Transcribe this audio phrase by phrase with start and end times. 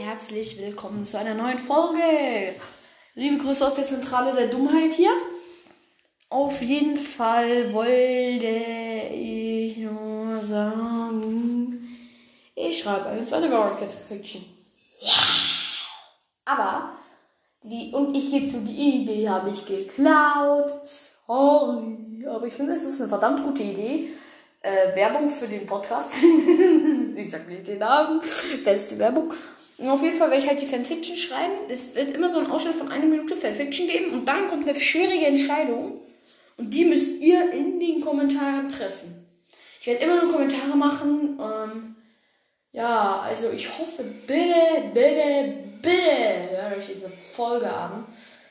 [0.00, 2.54] herzlich willkommen zu einer neuen Folge.
[3.14, 5.12] Liebe Grüße aus der Zentrale der Dummheit hier.
[6.30, 11.86] Auf jeden Fall wollte ich nur sagen,
[12.54, 14.42] ich schreibe eine zweite Rocket Fiction.
[16.46, 16.92] Aber
[17.62, 20.72] die und ich gebe zu, die Idee habe ich geklaut.
[20.86, 24.08] Sorry, aber ich finde, es ist eine verdammt gute Idee.
[24.62, 26.14] Äh, Werbung für den Podcast.
[27.16, 28.22] ich sag nicht den Namen.
[28.64, 29.34] Beste Werbung.
[29.80, 31.54] Und auf jeden Fall werde ich halt die Fanfiction schreiben.
[31.70, 34.78] Es wird immer so ein Ausschnitt von einer Minute Fanfiction geben und dann kommt eine
[34.78, 36.00] schwierige Entscheidung.
[36.58, 39.26] Und die müsst ihr in den Kommentaren treffen.
[39.80, 41.40] Ich werde immer nur Kommentare machen.
[41.40, 41.96] Ähm,
[42.72, 48.04] ja, also ich hoffe, bitte, bitte, bitte hört euch diese Folge an.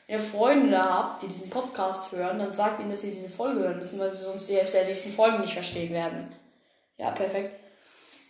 [0.08, 3.30] Wenn ihr Freunde da habt, die diesen Podcast hören, dann sagt ihnen, dass sie diese
[3.30, 6.26] Folge hören müssen, weil sie sonst die Hälfte der nächsten Folgen nicht verstehen werden.
[6.98, 7.54] Ja, perfekt.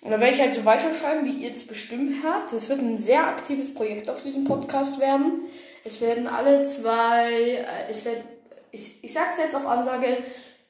[0.02, 2.52] Und dann werde ich halt so weiterschreiben, wie ihr das bestimmt habt.
[2.52, 5.42] Es wird ein sehr aktives Projekt auf diesem Podcast werden.
[5.84, 8.24] Es werden alle zwei, äh, es wird,
[8.70, 10.18] ich, ich sag's jetzt auf Ansage,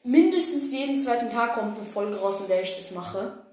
[0.02, 3.44] mindestens jeden zweiten Tag kommt eine Folge raus, in der ich das mache.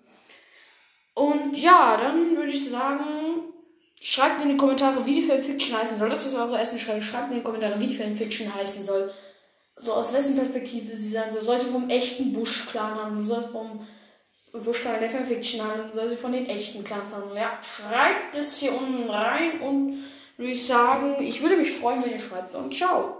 [1.14, 3.04] Und ja, dann würde ich sagen,
[4.02, 6.10] schreibt in die Kommentare, wie die Fanfiction heißen soll.
[6.10, 7.02] Das ist eure erste Schreibe.
[7.02, 9.12] Schreibt in die Kommentare, wie die Fanfiction heißen soll.
[9.76, 11.42] So aus wessen Perspektive sie sein soll.
[11.42, 13.26] Soll sie vom echten Busch-Clan handeln?
[13.26, 13.80] Soll sie vom
[14.64, 15.90] Busch-Clan der Fanfiction handeln?
[15.94, 17.38] Soll sie von den echten Clans handeln?
[17.38, 20.04] Ja, schreibt es hier unten rein und
[20.38, 22.54] würde ich sagen, ich würde mich freuen, wenn ihr schreibt.
[22.56, 23.16] Und ciao.